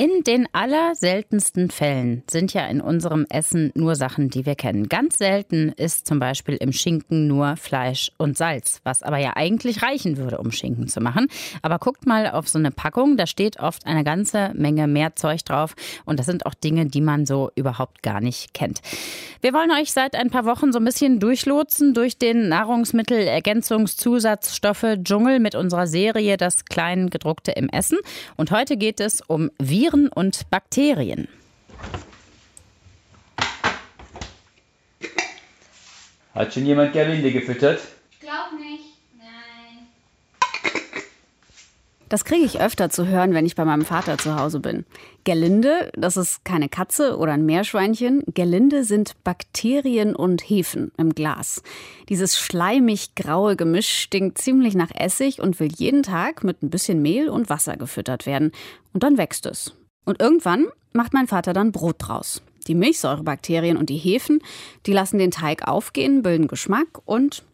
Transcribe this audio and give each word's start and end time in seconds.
In 0.00 0.22
den 0.22 0.46
allerseltensten 0.52 1.72
Fällen 1.72 2.22
sind 2.30 2.54
ja 2.54 2.64
in 2.68 2.80
unserem 2.80 3.26
Essen 3.30 3.72
nur 3.74 3.96
Sachen, 3.96 4.30
die 4.30 4.46
wir 4.46 4.54
kennen. 4.54 4.88
Ganz 4.88 5.18
selten 5.18 5.70
ist 5.70 6.06
zum 6.06 6.20
Beispiel 6.20 6.54
im 6.54 6.72
Schinken 6.72 7.26
nur 7.26 7.56
Fleisch 7.56 8.12
und 8.16 8.38
Salz, 8.38 8.80
was 8.84 9.02
aber 9.02 9.18
ja 9.18 9.32
eigentlich 9.34 9.82
reichen 9.82 10.16
würde, 10.16 10.38
um 10.38 10.52
Schinken 10.52 10.86
zu 10.86 11.00
machen. 11.00 11.26
Aber 11.62 11.80
guckt 11.80 12.06
mal 12.06 12.30
auf 12.30 12.48
so 12.48 12.60
eine 12.60 12.70
Packung, 12.70 13.16
da 13.16 13.26
steht 13.26 13.58
oft 13.58 13.86
eine 13.86 14.04
ganze 14.04 14.52
Menge 14.54 14.86
mehr 14.86 15.16
Zeug 15.16 15.44
drauf 15.44 15.74
und 16.04 16.20
das 16.20 16.26
sind 16.26 16.46
auch 16.46 16.54
Dinge, 16.54 16.86
die 16.86 17.00
man 17.00 17.26
so 17.26 17.50
überhaupt 17.56 18.04
gar 18.04 18.20
nicht 18.20 18.54
kennt. 18.54 18.78
Wir 19.40 19.52
wollen 19.52 19.72
euch 19.72 19.90
seit 19.90 20.14
ein 20.14 20.30
paar 20.30 20.44
Wochen 20.44 20.72
so 20.72 20.78
ein 20.78 20.84
bisschen 20.84 21.18
durchlotsen 21.18 21.92
durch 21.92 22.18
den 22.18 22.48
Nahrungsmittelergänzungszusatzstoffe 22.48 24.98
Dschungel 25.02 25.40
mit 25.40 25.56
unserer 25.56 25.88
Serie 25.88 26.36
Das 26.36 26.66
Kleingedruckte 26.66 27.50
im 27.50 27.68
Essen. 27.68 27.98
Und 28.36 28.52
heute 28.52 28.76
geht 28.76 29.00
es 29.00 29.22
um 29.26 29.50
Viren 29.58 29.87
Viren 29.88 30.08
und 30.08 30.50
Bakterien. 30.50 31.28
Hat 36.34 36.52
schon 36.52 36.66
jemand 36.66 36.92
Gerlinde 36.92 37.32
gefüttert? 37.32 37.80
Ich 38.10 38.20
glaube 38.20 38.56
nicht. 38.56 38.84
Nein. 39.16 39.86
Das 42.10 42.24
kriege 42.26 42.44
ich 42.44 42.60
öfter 42.60 42.90
zu 42.90 43.06
hören, 43.06 43.32
wenn 43.32 43.46
ich 43.46 43.56
bei 43.56 43.64
meinem 43.64 43.84
Vater 43.86 44.18
zu 44.18 44.38
Hause 44.38 44.60
bin. 44.60 44.84
Gerlinde, 45.24 45.90
das 45.94 46.18
ist 46.18 46.44
keine 46.44 46.68
Katze 46.68 47.16
oder 47.16 47.32
ein 47.32 47.46
Meerschweinchen. 47.46 48.22
Gerlinde 48.34 48.84
sind 48.84 49.14
Bakterien 49.24 50.14
und 50.14 50.42
Hefen 50.42 50.92
im 50.98 51.14
Glas. 51.14 51.62
Dieses 52.10 52.38
schleimig-graue 52.38 53.56
Gemisch 53.56 53.88
stinkt 53.88 54.38
ziemlich 54.38 54.74
nach 54.74 54.90
Essig 54.94 55.40
und 55.40 55.58
will 55.58 55.72
jeden 55.74 56.02
Tag 56.02 56.44
mit 56.44 56.62
ein 56.62 56.70
bisschen 56.70 57.00
Mehl 57.00 57.30
und 57.30 57.48
Wasser 57.48 57.76
gefüttert 57.78 58.26
werden. 58.26 58.52
Und 58.92 59.02
dann 59.02 59.18
wächst 59.18 59.46
es. 59.46 59.74
Und 60.08 60.22
irgendwann 60.22 60.68
macht 60.94 61.12
mein 61.12 61.26
Vater 61.26 61.52
dann 61.52 61.70
Brot 61.70 61.96
draus. 61.98 62.40
Die 62.66 62.74
Milchsäurebakterien 62.74 63.76
und 63.76 63.90
die 63.90 63.98
Hefen, 63.98 64.40
die 64.86 64.94
lassen 64.94 65.18
den 65.18 65.30
Teig 65.30 65.68
aufgehen, 65.68 66.22
bilden 66.22 66.48
Geschmack 66.48 67.02
und 67.04 67.44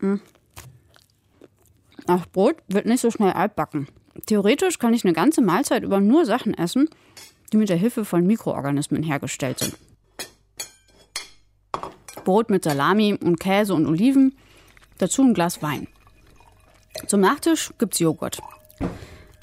mh, 0.00 0.12
hm, 0.12 0.20
das 2.06 2.26
Brot 2.26 2.56
wird 2.68 2.84
nicht 2.84 3.00
so 3.00 3.10
schnell 3.10 3.32
altbacken. 3.32 3.88
Theoretisch 4.26 4.78
kann 4.78 4.92
ich 4.92 5.06
eine 5.06 5.14
ganze 5.14 5.40
Mahlzeit 5.40 5.84
über 5.84 5.98
nur 6.00 6.26
Sachen 6.26 6.52
essen, 6.52 6.90
die 7.50 7.56
mit 7.56 7.70
der 7.70 7.78
Hilfe 7.78 8.04
von 8.04 8.26
Mikroorganismen 8.26 9.02
hergestellt 9.02 9.60
sind. 9.60 9.78
Brot 12.26 12.50
mit 12.50 12.62
Salami 12.62 13.14
und 13.14 13.40
Käse 13.40 13.72
und 13.72 13.86
Oliven, 13.86 14.36
dazu 14.98 15.22
ein 15.22 15.32
Glas 15.32 15.62
Wein. 15.62 15.88
Zum 17.06 17.20
Nachtisch 17.20 17.72
gibt's 17.78 18.00
Joghurt. 18.00 18.42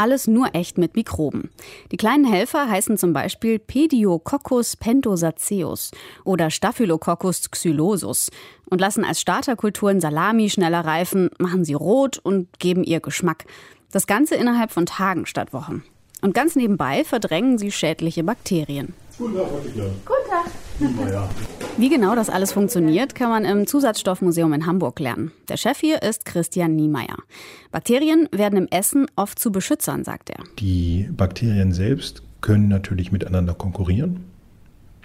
Alles 0.04 0.28
nur 0.28 0.54
echt 0.54 0.78
mit 0.78 0.98
Mikroben. 0.98 1.50
Die 1.94 1.96
kleinen 1.96 2.26
Helfer 2.26 2.68
heißen 2.68 2.98
zum 2.98 3.14
Beispiel 3.14 3.58
Pediococcus 3.58 4.76
pentosaceus 4.76 5.92
oder 6.26 6.50
Staphylococcus 6.50 7.50
xylosus 7.50 8.30
und 8.70 8.81
lassen 8.81 9.06
als 9.06 9.22
Starterkulturen 9.22 10.02
Salami 10.02 10.50
schneller 10.50 10.81
reifen, 10.81 11.30
machen 11.40 11.64
sie 11.64 11.74
rot 11.74 12.20
und 12.22 12.59
geben 12.59 12.84
ihr 12.84 13.00
Geschmack. 13.00 13.46
Das 13.94 14.06
Ganze 14.06 14.36
innerhalb 14.36 14.72
von 14.72 14.86
Tagen 14.86 15.26
statt 15.26 15.54
Wochen. 15.54 15.86
Und 16.22 16.34
ganz 16.34 16.58
nebenbei 16.58 17.06
verdrängen 17.06 17.58
sie 17.58 17.72
schädliche 17.72 18.26
Bakterien. 18.26 18.94
Guten 19.18 19.36
Tag, 19.36 19.48
Wie 21.78 21.89
genau 21.89 22.14
das 22.14 22.30
alles 22.30 22.52
funktioniert, 22.52 23.16
kann 23.16 23.30
man 23.30 23.45
im 23.45 23.66
Zusatzstoffmuseum 23.66 24.52
in 24.53 24.66
Hamburg 24.66 25.00
lernen. 25.00 25.31
Der 25.48 25.58
Chef 25.58 25.80
hier 25.80 26.03
ist 26.03 26.25
Christian 26.25 26.75
Niemeyer. 26.75 27.17
Bakterien 27.72 28.28
werden 28.31 28.58
im 28.58 28.67
Essen 28.67 29.08
oft 29.16 29.40
zu 29.40 29.52
Beschützern, 29.52 30.03
sagt 30.03 30.30
er. 30.30 30.44
Die 30.59 31.09
Bakterien 31.12 31.72
selbst 31.72 32.22
können 32.42 32.67
natürlich 32.67 33.12
miteinander 33.12 33.53
konkurrieren. 33.53 34.25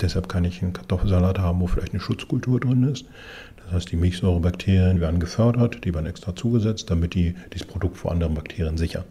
Deshalb 0.01 0.29
kann 0.29 0.45
ich 0.45 0.63
einen 0.63 0.73
Kartoffelsalat 0.73 1.39
haben, 1.39 1.61
wo 1.61 1.69
vielleicht 1.69 1.93
eine 1.93 2.01
Schutzkultur 2.01 2.61
drin 2.61 2.85
ist. 2.85 3.07
Das 3.65 3.73
heißt, 3.73 3.93
die 3.93 3.97
Milchsäurebakterien 3.97 5.01
werden 5.01 5.21
gefördert, 5.21 5.85
die 5.85 5.95
werden 5.95 6.07
extra 6.07 6.35
zugesetzt, 6.35 6.91
damit 6.91 7.15
die 7.15 7.35
dieses 7.55 7.67
Produkt 7.67 7.97
vor 7.97 8.13
anderen 8.13 8.35
Bakterien 8.35 8.77
sichern. 8.79 9.05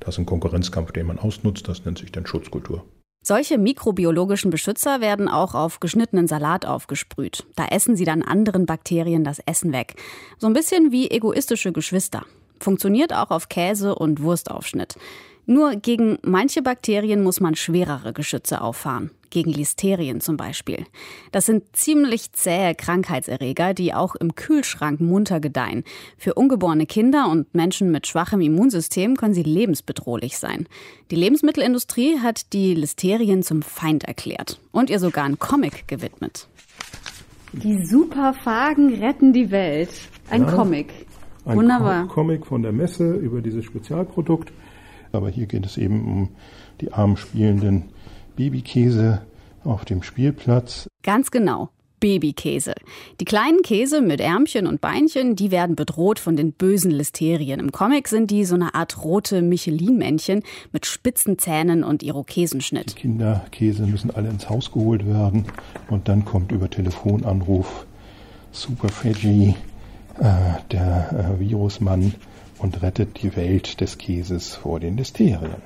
Das 0.00 0.14
ist 0.14 0.18
ein 0.18 0.26
Konkurrenzkampf, 0.26 0.92
den 0.92 1.06
man 1.06 1.18
ausnutzt, 1.18 1.68
das 1.68 1.84
nennt 1.84 1.98
sich 1.98 2.12
dann 2.12 2.26
Schutzkultur. 2.26 2.84
Solche 3.24 3.56
mikrobiologischen 3.56 4.50
Beschützer 4.50 5.00
werden 5.00 5.28
auch 5.28 5.54
auf 5.54 5.78
geschnittenen 5.78 6.26
Salat 6.26 6.66
aufgesprüht. 6.66 7.44
Da 7.54 7.66
essen 7.66 7.94
sie 7.94 8.04
dann 8.04 8.22
anderen 8.22 8.66
Bakterien 8.66 9.22
das 9.22 9.38
Essen 9.38 9.72
weg. 9.72 9.94
So 10.38 10.48
ein 10.48 10.52
bisschen 10.52 10.90
wie 10.90 11.08
egoistische 11.08 11.70
Geschwister. 11.72 12.26
Funktioniert 12.58 13.14
auch 13.14 13.30
auf 13.30 13.48
Käse 13.48 13.94
und 13.94 14.22
Wurstaufschnitt. 14.22 14.96
Nur 15.46 15.76
gegen 15.76 16.18
manche 16.22 16.62
Bakterien 16.62 17.22
muss 17.22 17.40
man 17.40 17.54
schwerere 17.54 18.12
Geschütze 18.12 18.60
auffahren. 18.60 19.10
Gegen 19.32 19.50
Listerien 19.50 20.20
zum 20.20 20.36
Beispiel. 20.36 20.84
Das 21.30 21.46
sind 21.46 21.74
ziemlich 21.74 22.32
zähe 22.32 22.74
Krankheitserreger, 22.74 23.72
die 23.72 23.94
auch 23.94 24.14
im 24.14 24.34
Kühlschrank 24.34 25.00
munter 25.00 25.40
gedeihen. 25.40 25.84
Für 26.18 26.34
ungeborene 26.34 26.84
Kinder 26.84 27.30
und 27.30 27.54
Menschen 27.54 27.90
mit 27.90 28.06
schwachem 28.06 28.42
Immunsystem 28.42 29.16
können 29.16 29.32
sie 29.32 29.42
lebensbedrohlich 29.42 30.36
sein. 30.36 30.68
Die 31.10 31.16
Lebensmittelindustrie 31.16 32.18
hat 32.18 32.52
die 32.52 32.74
Listerien 32.74 33.42
zum 33.42 33.62
Feind 33.62 34.04
erklärt 34.04 34.60
und 34.70 34.90
ihr 34.90 34.98
sogar 34.98 35.24
einen 35.24 35.38
Comic 35.38 35.88
gewidmet. 35.88 36.46
Die 37.54 37.86
Superphagen 37.86 39.00
retten 39.00 39.32
die 39.32 39.50
Welt. 39.50 39.88
Ein 40.28 40.42
ja, 40.42 40.52
Comic. 40.52 40.92
Ein 41.46 41.56
Wunderbar. 41.56 42.06
Comic 42.08 42.44
von 42.44 42.62
der 42.62 42.72
Messe 42.72 43.14
über 43.14 43.40
dieses 43.40 43.64
Spezialprodukt. 43.64 44.52
Aber 45.10 45.30
hier 45.30 45.46
geht 45.46 45.64
es 45.64 45.78
eben 45.78 46.04
um 46.04 46.28
die 46.82 46.92
arm 46.92 47.16
spielenden 47.16 47.88
Babykäse 48.36 49.22
auf 49.64 49.84
dem 49.84 50.02
Spielplatz. 50.02 50.88
Ganz 51.02 51.30
genau. 51.30 51.70
Babykäse. 52.02 52.74
Die 53.20 53.24
kleinen 53.24 53.62
Käse 53.62 54.00
mit 54.00 54.20
Ärmchen 54.20 54.66
und 54.66 54.80
Beinchen, 54.80 55.36
die 55.36 55.52
werden 55.52 55.76
bedroht 55.76 56.18
von 56.18 56.34
den 56.34 56.52
bösen 56.52 56.90
Listerien. 56.90 57.60
Im 57.60 57.70
Comic 57.70 58.08
sind 58.08 58.32
die 58.32 58.44
so 58.44 58.56
eine 58.56 58.74
Art 58.74 59.04
rote 59.04 59.40
Michelin-Männchen 59.40 60.42
mit 60.72 60.84
spitzen 60.84 61.38
Zähnen 61.38 61.84
und 61.84 62.02
Irokesenschnitt. 62.02 62.96
Die 62.96 63.02
Kinderkäse 63.02 63.86
müssen 63.86 64.10
alle 64.10 64.30
ins 64.30 64.50
Haus 64.50 64.72
geholt 64.72 65.06
werden 65.06 65.44
und 65.88 66.08
dann 66.08 66.24
kommt 66.24 66.50
über 66.50 66.68
Telefonanruf 66.68 67.86
Super 68.50 68.88
Veggie, 68.88 69.54
äh, 70.18 70.60
der 70.72 71.36
äh, 71.36 71.40
Virusmann 71.40 72.14
und 72.58 72.82
rettet 72.82 73.22
die 73.22 73.34
Welt 73.36 73.80
des 73.80 73.96
Käses 73.96 74.56
vor 74.56 74.80
den 74.80 74.96
Listerien. 74.96 75.62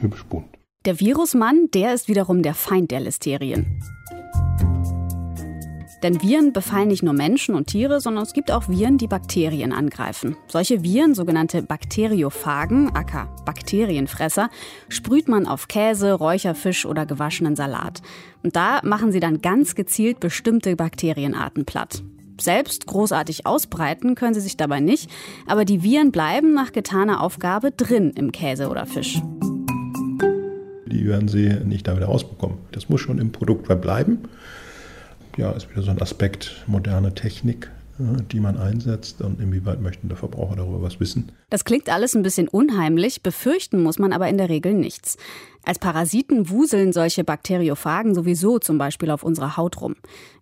Hübsch 0.00 0.24
bunt. 0.24 0.61
Der 0.84 0.98
Virusmann, 0.98 1.68
der 1.72 1.94
ist 1.94 2.08
wiederum 2.08 2.42
der 2.42 2.54
Feind 2.54 2.90
der 2.90 2.98
Listerien. 2.98 3.78
Denn 6.02 6.20
Viren 6.20 6.52
befallen 6.52 6.88
nicht 6.88 7.04
nur 7.04 7.12
Menschen 7.12 7.54
und 7.54 7.68
Tiere, 7.68 8.00
sondern 8.00 8.24
es 8.24 8.32
gibt 8.32 8.50
auch 8.50 8.68
Viren, 8.68 8.98
die 8.98 9.06
Bakterien 9.06 9.72
angreifen. 9.72 10.36
Solche 10.48 10.82
Viren, 10.82 11.14
sogenannte 11.14 11.62
Bakteriophagen, 11.62 12.96
aka 12.96 13.28
Bakterienfresser, 13.44 14.50
sprüht 14.88 15.28
man 15.28 15.46
auf 15.46 15.68
Käse, 15.68 16.14
Räucherfisch 16.14 16.84
oder 16.84 17.06
gewaschenen 17.06 17.54
Salat. 17.54 18.02
Und 18.42 18.56
da 18.56 18.80
machen 18.82 19.12
sie 19.12 19.20
dann 19.20 19.40
ganz 19.40 19.76
gezielt 19.76 20.18
bestimmte 20.18 20.74
Bakterienarten 20.74 21.64
platt. 21.64 22.02
Selbst 22.40 22.88
großartig 22.88 23.46
ausbreiten 23.46 24.16
können 24.16 24.34
sie 24.34 24.40
sich 24.40 24.56
dabei 24.56 24.80
nicht, 24.80 25.08
aber 25.46 25.64
die 25.64 25.84
Viren 25.84 26.10
bleiben 26.10 26.54
nach 26.54 26.72
getaner 26.72 27.20
Aufgabe 27.20 27.70
drin 27.70 28.12
im 28.16 28.32
Käse 28.32 28.68
oder 28.68 28.86
Fisch. 28.86 29.22
Die 31.02 31.08
werden 31.08 31.26
sie 31.26 31.48
nicht 31.64 31.88
da 31.88 31.96
wieder 31.96 32.06
rausbekommen. 32.06 32.58
Das 32.70 32.88
muss 32.88 33.00
schon 33.00 33.18
im 33.18 33.32
Produkt 33.32 33.66
verbleiben. 33.66 34.18
Ja, 35.36 35.50
ist 35.50 35.68
wieder 35.68 35.82
so 35.82 35.90
ein 35.90 36.00
Aspekt 36.00 36.62
moderne 36.68 37.12
Technik, 37.12 37.72
die 37.98 38.38
man 38.38 38.56
einsetzt 38.56 39.20
und 39.20 39.40
inwieweit 39.40 39.80
möchten 39.80 40.06
der 40.08 40.16
Verbraucher 40.16 40.54
darüber 40.54 40.80
was 40.80 41.00
wissen. 41.00 41.32
Das 41.52 41.66
klingt 41.66 41.90
alles 41.90 42.14
ein 42.14 42.22
bisschen 42.22 42.48
unheimlich, 42.48 43.22
befürchten 43.22 43.82
muss 43.82 43.98
man 43.98 44.14
aber 44.14 44.26
in 44.26 44.38
der 44.38 44.48
Regel 44.48 44.72
nichts. 44.72 45.18
Als 45.66 45.78
Parasiten 45.78 46.48
wuseln 46.48 46.94
solche 46.94 47.24
Bakteriophagen 47.24 48.14
sowieso 48.14 48.58
zum 48.58 48.78
Beispiel 48.78 49.10
auf 49.10 49.22
unserer 49.22 49.58
Haut 49.58 49.82
rum. 49.82 49.96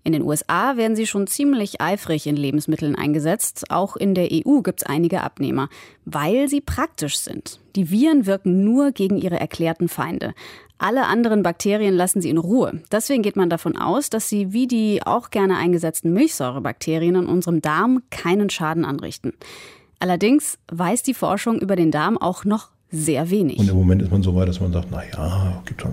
In 0.05 0.13
den 0.13 0.23
USA 0.23 0.77
werden 0.77 0.95
sie 0.95 1.09
schon 1.09 1.27
ziemlich 1.27 1.81
eifrig 1.81 2.29
in 2.29 2.37
Lebensmitteln 2.37 2.95
eingesetzt. 2.95 3.73
Auch 3.73 3.97
in 3.97 4.15
der 4.15 4.29
EU 4.31 4.61
gibt 4.61 4.83
es 4.83 4.87
einige 4.87 5.25
Abnehmer, 5.25 5.69
weil 6.05 6.49
sie 6.49 6.61
praktisch 6.61 7.19
sind. 7.19 7.59
Die 7.75 7.91
Viren 7.91 8.27
wirken 8.27 8.63
nur 8.63 8.93
gegen 8.93 9.19
ihre 9.19 9.41
erklärten 9.41 9.89
Feinde. 9.89 10.33
Alle 10.79 11.07
anderen 11.07 11.43
Bakterien 11.43 11.97
lassen 11.97 12.23
sie 12.23 12.31
in 12.31 12.39
Ruhe. 12.39 12.81
Deswegen 12.93 13.25
geht 13.25 13.37
man 13.37 13.51
davon 13.51 13.77
aus, 13.77 14.11
dass 14.11 14.29
sie 14.29 14.53
wie 14.53 14.69
die 14.69 15.03
auch 15.05 15.31
gerne 15.31 15.57
eingesetzten 15.57 16.13
Milchsäurebakterien 16.13 17.17
in 17.17 17.27
unserem 17.27 17.61
Darm 17.61 18.05
keinen 18.11 18.49
Schaden 18.49 18.85
anrichten. 18.85 19.33
Allerdings 20.01 20.59
weiß 20.73 21.03
die 21.03 21.15
Forschung 21.15 21.61
über 21.61 21.77
den 21.77 21.91
Darm 21.91 22.19
auch 22.19 22.45
noch 22.45 22.71
sehr 22.91 23.31
wenig. 23.31 23.59
Und 23.59 23.69
im 23.69 23.77
Moment 23.77 24.03
ist 24.03 24.11
man 24.11 24.23
so 24.23 24.35
weit, 24.35 24.49
dass 24.49 24.61
man 24.61 24.73
sagt, 24.73 24.89
na 24.91 25.03
ja, 25.05 25.61
es 25.61 25.67
gibt 25.67 25.85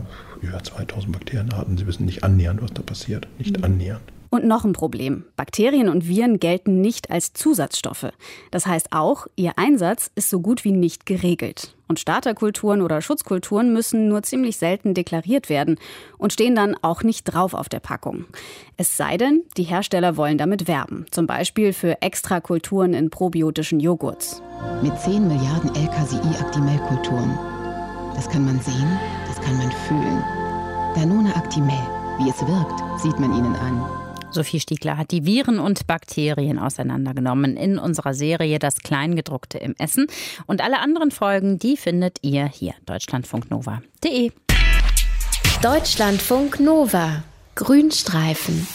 über 0.41 0.63
2000 0.63 1.11
Bakterienarten, 1.11 1.77
sie 1.77 1.85
wissen 1.85 2.05
nicht 2.05 2.23
annähernd, 2.23 2.61
was 2.61 2.73
da 2.73 2.81
passiert. 2.81 3.27
Nicht 3.37 3.57
mhm. 3.57 3.63
annähernd. 3.65 4.01
Und 4.29 4.45
noch 4.45 4.65
ein 4.65 4.73
Problem. 4.73 5.25
Bakterien 5.35 5.89
und 5.89 6.07
Viren 6.07 6.39
gelten 6.39 6.81
nicht 6.81 7.11
als 7.11 7.33
Zusatzstoffe. 7.33 8.11
Das 8.51 8.67
heißt 8.67 8.87
auch, 8.91 9.27
ihr 9.35 9.53
Einsatz 9.57 10.11
ist 10.15 10.29
so 10.29 10.41
gut 10.41 10.63
wie 10.65 10.71
nicht 10.71 11.05
geregelt. 11.05 11.75
Und 11.87 11.99
Starterkulturen 11.99 12.81
oder 12.81 13.01
Schutzkulturen 13.01 13.71
müssen 13.71 14.09
nur 14.09 14.21
ziemlich 14.23 14.57
selten 14.57 14.93
deklariert 14.93 15.47
werden 15.47 15.77
und 16.17 16.33
stehen 16.33 16.53
dann 16.55 16.75
auch 16.81 17.03
nicht 17.03 17.23
drauf 17.23 17.53
auf 17.53 17.69
der 17.69 17.79
Packung. 17.79 18.25
Es 18.75 18.97
sei 18.97 19.15
denn, 19.15 19.43
die 19.55 19.63
Hersteller 19.63 20.17
wollen 20.17 20.37
damit 20.37 20.67
werben. 20.67 21.05
Zum 21.11 21.27
Beispiel 21.27 21.71
für 21.71 22.01
Extrakulturen 22.01 22.93
in 22.93 23.09
probiotischen 23.09 23.79
Joghurts. 23.79 24.41
Mit 24.83 24.99
10 24.99 25.27
Milliarden 25.27 25.73
LKCI-Actimel-Kulturen. 25.73 27.39
Das 28.15 28.27
kann 28.29 28.43
man 28.43 28.59
sehen, 28.59 28.99
das 29.27 29.39
kann 29.39 29.57
man 29.57 29.71
fühlen. 29.87 30.23
Danone 30.95 31.33
Actimel. 31.35 31.79
Wie 32.19 32.29
es 32.29 32.41
wirkt, 32.41 32.99
sieht 32.99 33.19
man 33.19 33.31
ihnen 33.31 33.55
an. 33.55 34.06
Sophie 34.29 34.59
Stiegler 34.59 34.97
hat 34.97 35.11
die 35.11 35.25
Viren 35.25 35.59
und 35.59 35.87
Bakterien 35.87 36.59
auseinandergenommen 36.59 37.55
in 37.57 37.79
unserer 37.79 38.13
Serie 38.13 38.59
Das 38.59 38.79
Kleingedruckte 38.79 39.57
im 39.57 39.73
Essen. 39.79 40.07
Und 40.45 40.61
alle 40.61 40.79
anderen 40.79 41.11
Folgen, 41.11 41.59
die 41.59 41.77
findet 41.77 42.19
ihr 42.21 42.45
hier, 42.45 42.73
deutschlandfunknova.de. 42.85 44.31
Deutschlandfunk 45.61 46.59
Nova. 46.59 47.23
Grünstreifen. 47.55 48.67